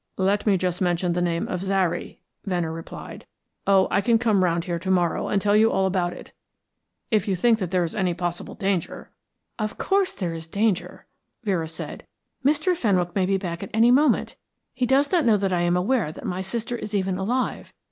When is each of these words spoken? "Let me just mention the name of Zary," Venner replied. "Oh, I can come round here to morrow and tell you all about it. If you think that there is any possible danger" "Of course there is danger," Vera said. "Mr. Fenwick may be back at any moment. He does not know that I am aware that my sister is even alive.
"Let 0.17 0.47
me 0.47 0.57
just 0.57 0.81
mention 0.81 1.13
the 1.13 1.21
name 1.21 1.47
of 1.47 1.61
Zary," 1.61 2.19
Venner 2.43 2.71
replied. 2.71 3.27
"Oh, 3.67 3.87
I 3.91 4.01
can 4.01 4.17
come 4.17 4.43
round 4.43 4.65
here 4.65 4.79
to 4.79 4.89
morrow 4.89 5.27
and 5.27 5.39
tell 5.39 5.55
you 5.55 5.71
all 5.71 5.85
about 5.85 6.11
it. 6.11 6.31
If 7.11 7.27
you 7.27 7.35
think 7.35 7.59
that 7.59 7.69
there 7.69 7.83
is 7.83 7.93
any 7.93 8.15
possible 8.15 8.55
danger" 8.55 9.11
"Of 9.63 9.77
course 9.77 10.11
there 10.11 10.33
is 10.33 10.47
danger," 10.47 11.05
Vera 11.43 11.67
said. 11.67 12.07
"Mr. 12.43 12.75
Fenwick 12.75 13.13
may 13.13 13.27
be 13.27 13.37
back 13.37 13.61
at 13.61 13.69
any 13.75 13.91
moment. 13.91 14.37
He 14.73 14.87
does 14.87 15.11
not 15.11 15.23
know 15.23 15.37
that 15.37 15.53
I 15.53 15.61
am 15.61 15.77
aware 15.77 16.11
that 16.11 16.25
my 16.25 16.41
sister 16.41 16.75
is 16.75 16.95
even 16.95 17.19
alive. 17.19 17.71